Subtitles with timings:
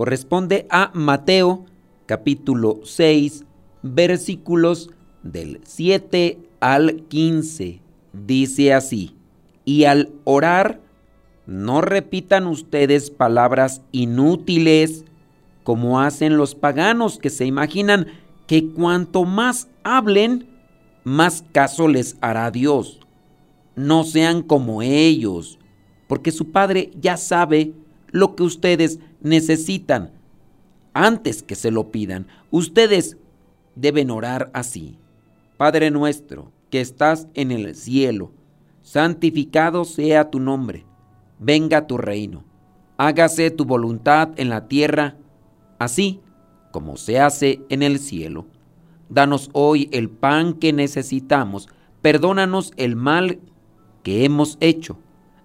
[0.00, 1.66] corresponde a Mateo
[2.06, 3.44] capítulo 6
[3.82, 4.88] versículos
[5.22, 7.82] del 7 al 15.
[8.14, 9.14] Dice así,
[9.66, 10.80] y al orar,
[11.44, 15.04] no repitan ustedes palabras inútiles
[15.64, 18.06] como hacen los paganos que se imaginan
[18.46, 20.48] que cuanto más hablen,
[21.04, 23.00] más caso les hará Dios.
[23.76, 25.58] No sean como ellos
[26.08, 27.74] porque su Padre ya sabe
[28.12, 30.12] lo que ustedes necesitan
[30.92, 32.26] antes que se lo pidan.
[32.50, 33.16] Ustedes
[33.74, 34.98] deben orar así.
[35.56, 38.32] Padre nuestro, que estás en el cielo,
[38.82, 40.86] santificado sea tu nombre,
[41.38, 42.44] venga tu reino,
[42.96, 45.16] hágase tu voluntad en la tierra,
[45.78, 46.20] así
[46.72, 48.46] como se hace en el cielo.
[49.08, 51.68] Danos hoy el pan que necesitamos,
[52.00, 53.40] perdónanos el mal
[54.02, 54.98] que hemos hecho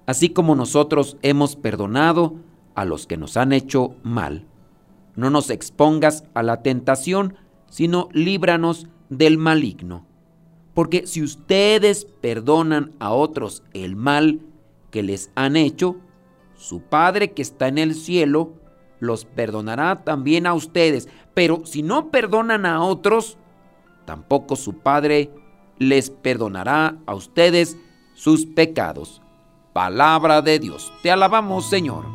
[0.06, 2.36] así como nosotros hemos perdonado
[2.76, 4.46] a los que nos han hecho mal.
[5.16, 7.36] No nos expongas a la tentación,
[7.70, 10.06] sino líbranos del maligno.
[10.74, 14.42] Porque si ustedes perdonan a otros el mal
[14.92, 15.96] que les han hecho,
[16.56, 18.54] su Padre que está en el cielo
[19.00, 21.08] los perdonará también a ustedes.
[21.34, 23.38] Pero si no perdonan a otros,
[24.06, 25.32] tampoco su Padre
[25.78, 27.78] les perdonará a ustedes
[28.14, 29.22] sus pecados.
[29.74, 30.92] Palabra de Dios.
[31.04, 32.15] Te alabamos, Señor.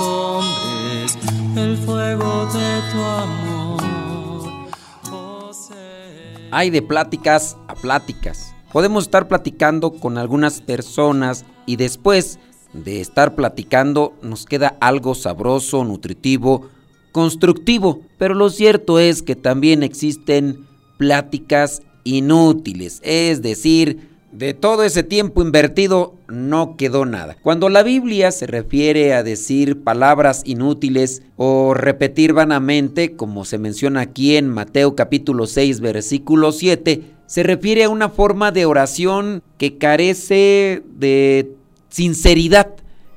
[0.00, 1.18] hombres
[1.56, 3.82] el fuego de tu amor.
[6.52, 8.54] Hay de pláticas a pláticas.
[8.72, 12.38] Podemos estar platicando con algunas personas y después
[12.72, 16.68] de estar platicando nos queda algo sabroso, nutritivo,
[17.10, 18.02] constructivo.
[18.18, 20.66] Pero lo cierto es que también existen
[20.96, 27.36] pláticas inútiles, es decir, de todo ese tiempo invertido no quedó nada.
[27.42, 34.00] Cuando la Biblia se refiere a decir palabras inútiles o repetir vanamente, como se menciona
[34.00, 39.76] aquí en Mateo capítulo 6 versículo 7, se refiere a una forma de oración que
[39.76, 41.52] carece de
[41.90, 42.74] sinceridad,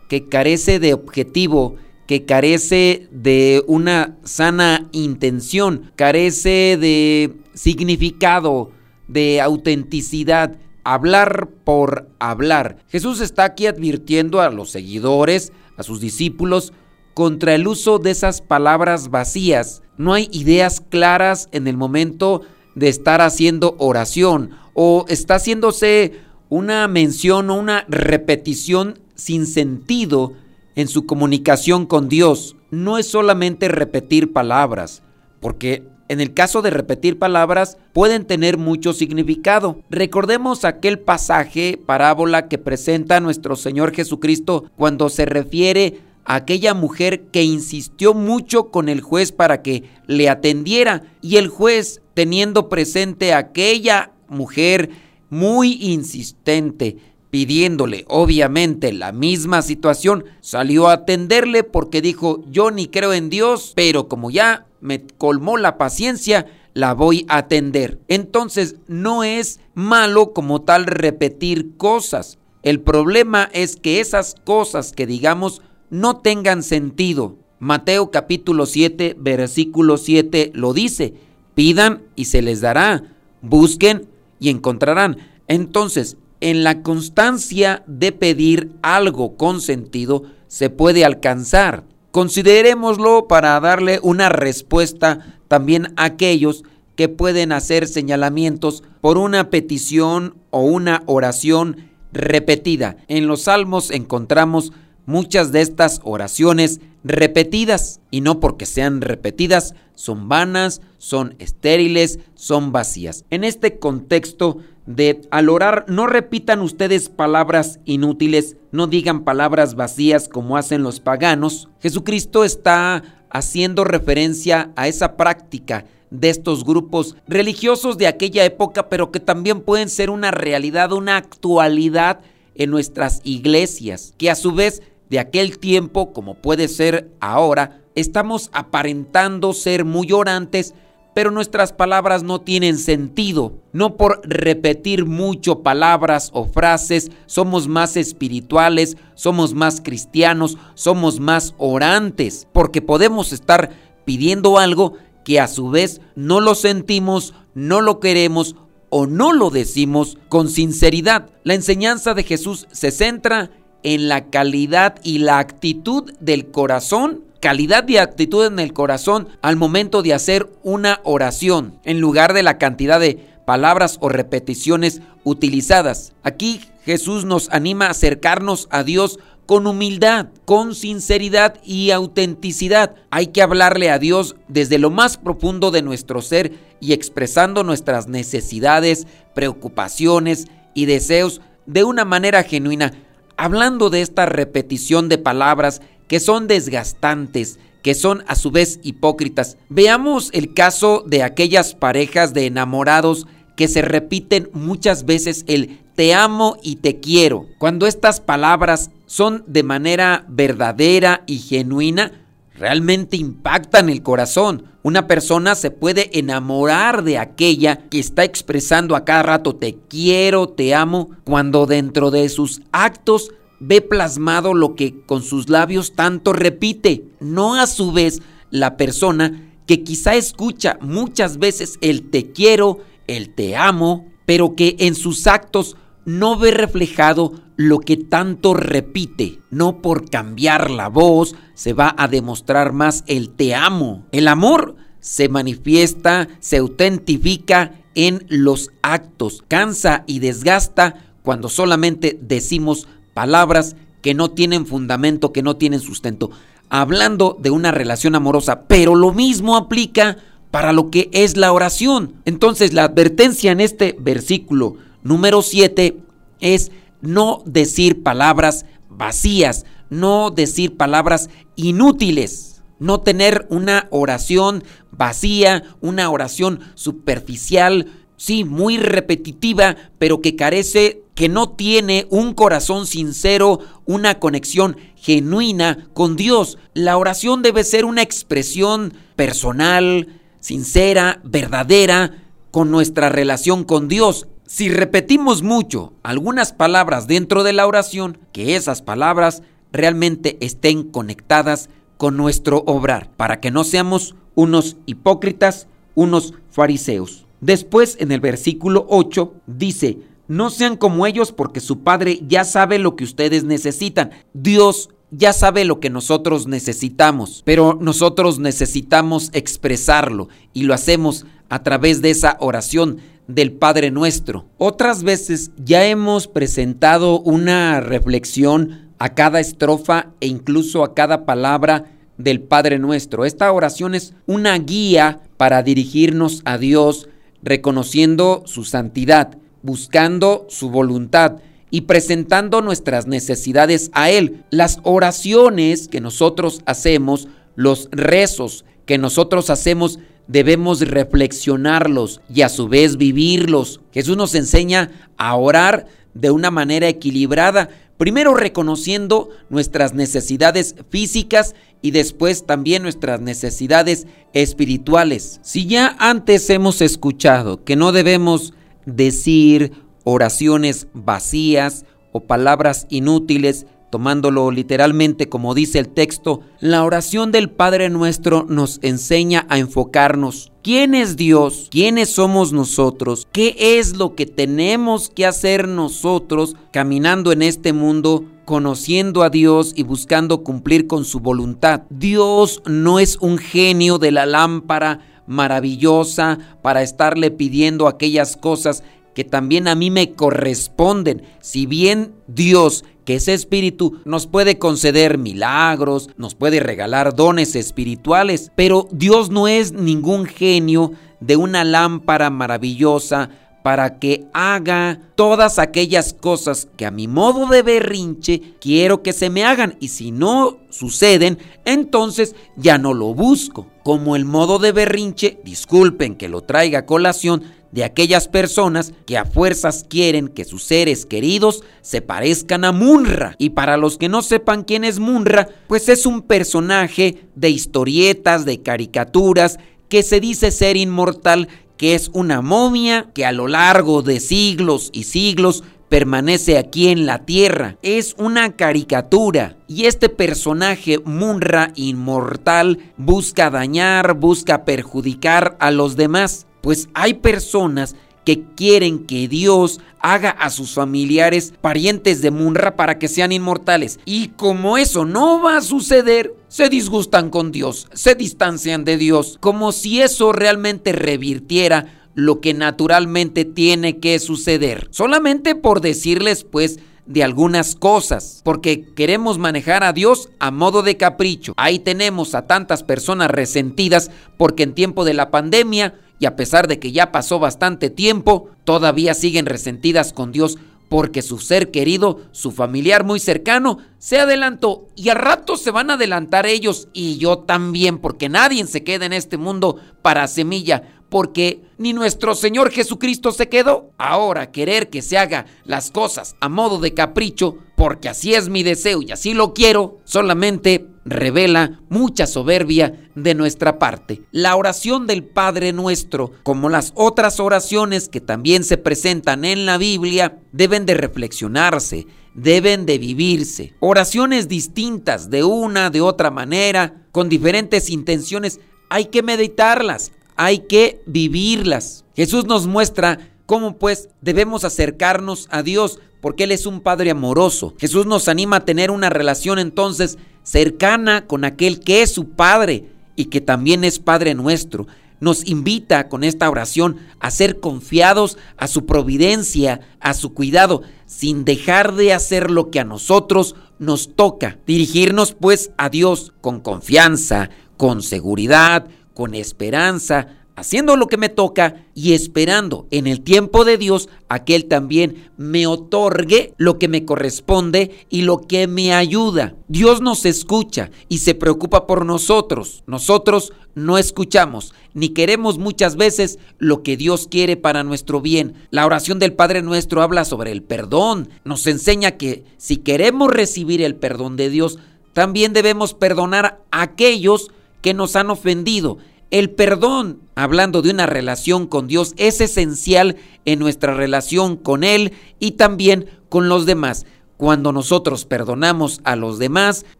[0.09, 1.75] que carece de objetivo,
[2.07, 8.71] que carece de una sana intención, carece de significado,
[9.07, 12.77] de autenticidad hablar por hablar.
[12.87, 16.71] Jesús está aquí advirtiendo a los seguidores, a sus discípulos,
[17.13, 19.81] contra el uso de esas palabras vacías.
[19.97, 22.41] No hay ideas claras en el momento
[22.75, 26.19] de estar haciendo oración o está haciéndose
[26.49, 30.33] una mención o una repetición sin sentido
[30.75, 32.55] en su comunicación con Dios.
[32.69, 35.01] No es solamente repetir palabras,
[35.39, 39.79] porque en el caso de repetir palabras, pueden tener mucho significado.
[39.89, 47.25] Recordemos aquel pasaje, parábola que presenta nuestro Señor Jesucristo cuando se refiere a aquella mujer
[47.31, 53.33] que insistió mucho con el juez para que le atendiera y el juez, teniendo presente
[53.33, 54.89] a aquella mujer
[55.29, 56.97] muy insistente,
[57.29, 63.73] pidiéndole obviamente la misma situación, salió a atenderle porque dijo, yo ni creo en Dios,
[63.75, 67.99] pero como ya me colmó la paciencia, la voy a atender.
[68.07, 72.37] Entonces no es malo como tal repetir cosas.
[72.63, 77.37] El problema es que esas cosas que digamos no tengan sentido.
[77.59, 81.13] Mateo capítulo 7 versículo 7 lo dice,
[81.53, 83.03] pidan y se les dará,
[83.41, 84.07] busquen
[84.39, 85.17] y encontrarán.
[85.47, 91.83] Entonces, en la constancia de pedir algo con sentido, se puede alcanzar.
[92.15, 96.63] Considerémoslo para darle una respuesta también a aquellos
[96.95, 102.95] que pueden hacer señalamientos por una petición o una oración repetida.
[103.09, 104.71] En los salmos encontramos
[105.05, 112.71] muchas de estas oraciones repetidas y no porque sean repetidas son vanas, son estériles, son
[112.71, 113.25] vacías.
[113.29, 120.29] En este contexto de al orar no repitan ustedes palabras inútiles, no digan palabras vacías
[120.29, 121.69] como hacen los paganos.
[121.81, 129.11] Jesucristo está haciendo referencia a esa práctica de estos grupos religiosos de aquella época, pero
[129.11, 132.19] que también pueden ser una realidad, una actualidad
[132.53, 138.49] en nuestras iglesias, que a su vez de aquel tiempo, como puede ser ahora, estamos
[138.53, 140.73] aparentando ser muy orantes,
[141.15, 143.53] pero nuestras palabras no tienen sentido.
[143.71, 151.55] No por repetir mucho palabras o frases somos más espirituales, somos más cristianos, somos más
[151.57, 153.69] orantes, porque podemos estar
[154.03, 158.57] pidiendo algo que a su vez no lo sentimos, no lo queremos
[158.89, 161.29] o no lo decimos con sinceridad.
[161.45, 163.51] La enseñanza de Jesús se centra
[163.83, 169.55] en la calidad y la actitud del corazón calidad y actitud en el corazón al
[169.55, 176.13] momento de hacer una oración, en lugar de la cantidad de palabras o repeticiones utilizadas.
[176.23, 182.95] Aquí Jesús nos anima a acercarnos a Dios con humildad, con sinceridad y autenticidad.
[183.11, 188.07] Hay que hablarle a Dios desde lo más profundo de nuestro ser y expresando nuestras
[188.07, 189.05] necesidades,
[189.35, 192.91] preocupaciones y deseos de una manera genuina
[193.37, 199.57] hablando de esta repetición de palabras que son desgastantes, que son a su vez hipócritas.
[199.69, 206.13] Veamos el caso de aquellas parejas de enamorados que se repiten muchas veces el te
[206.13, 207.45] amo y te quiero.
[207.57, 212.24] Cuando estas palabras son de manera verdadera y genuina,
[212.57, 214.65] realmente impactan el corazón.
[214.81, 220.49] Una persona se puede enamorar de aquella que está expresando a cada rato te quiero,
[220.49, 226.33] te amo, cuando dentro de sus actos ve plasmado lo que con sus labios tanto
[226.33, 228.21] repite, no a su vez
[228.51, 234.75] la persona que quizá escucha muchas veces el te quiero, el te amo, pero que
[234.79, 235.75] en sus actos
[236.05, 239.39] no ve reflejado lo que tanto repite.
[239.49, 244.05] No por cambiar la voz se va a demostrar más el te amo.
[244.11, 249.43] El amor se manifiesta, se autentifica en los actos.
[249.47, 256.29] Cansa y desgasta cuando solamente decimos palabras que no tienen fundamento, que no tienen sustento.
[256.69, 260.17] Hablando de una relación amorosa, pero lo mismo aplica
[260.51, 262.13] para lo que es la oración.
[262.25, 265.97] Entonces la advertencia en este versículo número 7
[266.39, 266.71] es
[267.05, 276.59] no decir palabras vacías, no decir palabras inútiles, no tener una oración vacía, una oración
[276.75, 277.87] superficial,
[278.17, 285.87] sí, muy repetitiva, pero que carece, que no tiene un corazón sincero, una conexión genuina
[285.93, 286.57] con Dios.
[286.73, 294.27] La oración debe ser una expresión personal, sincera, verdadera, con nuestra relación con Dios.
[294.47, 301.69] Si repetimos mucho algunas palabras dentro de la oración, que esas palabras realmente estén conectadas
[301.97, 307.25] con nuestro obrar, para que no seamos unos hipócritas, unos fariseos.
[307.41, 309.97] Después en el versículo 8 dice,
[310.27, 314.11] no sean como ellos porque su Padre ya sabe lo que ustedes necesitan.
[314.33, 321.63] Dios ya sabe lo que nosotros necesitamos, pero nosotros necesitamos expresarlo y lo hacemos a
[321.63, 324.45] través de esa oración del Padre Nuestro.
[324.57, 331.85] Otras veces ya hemos presentado una reflexión a cada estrofa e incluso a cada palabra
[332.17, 333.25] del Padre Nuestro.
[333.25, 337.09] Esta oración es una guía para dirigirnos a Dios
[337.43, 341.37] reconociendo su santidad, buscando su voluntad
[341.69, 344.43] y presentando nuestras necesidades a Él.
[344.49, 352.67] Las oraciones que nosotros hacemos, los rezos que nosotros hacemos, debemos reflexionarlos y a su
[352.67, 353.81] vez vivirlos.
[353.91, 361.91] Jesús nos enseña a orar de una manera equilibrada, primero reconociendo nuestras necesidades físicas y
[361.91, 365.39] después también nuestras necesidades espirituales.
[365.43, 368.53] Si ya antes hemos escuchado que no debemos
[368.85, 369.71] decir
[370.03, 377.89] oraciones vacías o palabras inútiles, Tomándolo literalmente como dice el texto, la oración del Padre
[377.89, 381.69] Nuestro nos enseña a enfocarnos ¿Quién es Dios?
[381.71, 383.25] ¿Quiénes somos nosotros?
[383.31, 388.25] ¿Qué es lo que tenemos que hacer nosotros caminando en este mundo?
[388.43, 391.83] conociendo a Dios y buscando cumplir con su voluntad.
[391.89, 398.83] Dios no es un genio de la lámpara maravillosa para estarle pidiendo aquellas cosas
[399.15, 401.23] que también a mí me corresponden.
[401.41, 408.51] Si bien Dios, que es espíritu, nos puede conceder milagros, nos puede regalar dones espirituales,
[408.55, 410.91] pero Dios no es ningún genio
[411.21, 413.29] de una lámpara maravillosa
[413.63, 419.31] para que haga todas aquellas cosas que a mi modo de berrinche quiero que se
[419.31, 423.65] me hagan y si no suceden, entonces ya no lo busco.
[423.83, 427.41] Como el modo de berrinche, disculpen que lo traiga a colación,
[427.75, 433.35] de aquellas personas que a fuerzas quieren que sus seres queridos se parezcan a Munra.
[433.37, 438.45] Y para los que no sepan quién es Munra, pues es un personaje de historietas,
[438.45, 444.01] de caricaturas, que se dice ser inmortal, que es una momia que a lo largo
[444.01, 447.75] de siglos y siglos permanece aquí en la tierra.
[447.81, 449.57] Es una caricatura.
[449.67, 457.95] Y este personaje, Munra inmortal, busca dañar, busca perjudicar a los demás pues hay personas
[458.25, 463.99] que quieren que Dios haga a sus familiares parientes de Munra para que sean inmortales.
[464.03, 469.37] Y como eso no va a suceder, se disgustan con Dios, se distancian de Dios,
[469.41, 474.87] como si eso realmente revirtiera lo que naturalmente tiene que suceder.
[474.89, 480.97] Solamente por decirles pues de algunas cosas, porque queremos manejar a Dios a modo de
[480.97, 481.53] capricho.
[481.57, 486.67] Ahí tenemos a tantas personas resentidas porque en tiempo de la pandemia y a pesar
[486.67, 490.57] de que ya pasó bastante tiempo, todavía siguen resentidas con Dios
[490.89, 495.89] porque su ser querido, su familiar muy cercano, se adelantó y a rato se van
[495.89, 500.83] a adelantar ellos y yo también, porque nadie se queda en este mundo para semilla,
[501.09, 503.91] porque ni nuestro Señor Jesucristo se quedó.
[503.97, 508.63] Ahora querer que se haga las cosas a modo de capricho, porque así es mi
[508.63, 514.23] deseo y así lo quiero, solamente revela mucha soberbia de nuestra parte.
[514.31, 519.77] La oración del Padre Nuestro, como las otras oraciones que también se presentan en la
[519.77, 523.73] Biblia, deben de reflexionarse, deben de vivirse.
[523.79, 528.59] Oraciones distintas de una, de otra manera, con diferentes intenciones,
[528.89, 532.03] hay que meditarlas, hay que vivirlas.
[532.15, 537.75] Jesús nos muestra cómo pues debemos acercarnos a Dios porque Él es un Padre amoroso.
[537.77, 542.85] Jesús nos anima a tener una relación entonces cercana con aquel que es su Padre
[543.15, 544.87] y que también es Padre nuestro.
[545.19, 551.45] Nos invita con esta oración a ser confiados a su providencia, a su cuidado, sin
[551.45, 554.57] dejar de hacer lo que a nosotros nos toca.
[554.65, 561.85] Dirigirnos pues a Dios con confianza, con seguridad, con esperanza, haciendo lo que me toca
[561.93, 566.87] y esperando en el tiempo de Dios a que Él también me otorgue lo que
[566.87, 569.55] me corresponde y lo que me ayuda.
[569.67, 572.83] Dios nos escucha y se preocupa por nosotros.
[572.87, 578.55] Nosotros no escuchamos ni queremos muchas veces lo que Dios quiere para nuestro bien.
[578.71, 581.29] La oración del Padre nuestro habla sobre el perdón.
[581.43, 584.79] Nos enseña que si queremos recibir el perdón de Dios,
[585.11, 588.97] también debemos perdonar a aquellos que nos han ofendido.
[589.35, 595.11] El perdón, hablando de una relación con Dios, es esencial en nuestra relación con Él
[595.41, 597.05] y también con los demás.
[597.35, 599.85] Cuando nosotros perdonamos a los demás,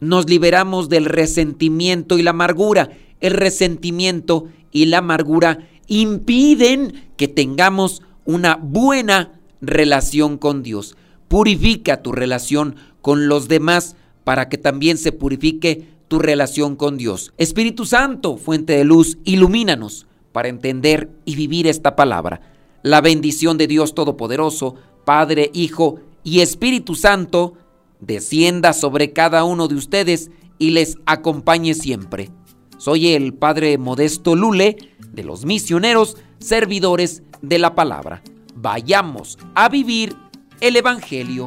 [0.00, 2.88] nos liberamos del resentimiento y la amargura.
[3.20, 10.96] El resentimiento y la amargura impiden que tengamos una buena relación con Dios.
[11.28, 17.32] Purifica tu relación con los demás para que también se purifique tu relación con Dios.
[17.38, 22.40] Espíritu Santo, fuente de luz, ilumínanos para entender y vivir esta palabra.
[22.82, 27.54] La bendición de Dios Todopoderoso, Padre, Hijo y Espíritu Santo,
[28.00, 32.30] descienda sobre cada uno de ustedes y les acompañe siempre.
[32.78, 34.76] Soy el Padre Modesto Lule,
[35.12, 38.24] de los misioneros, servidores de la palabra.
[38.56, 40.16] Vayamos a vivir
[40.60, 41.46] el Evangelio.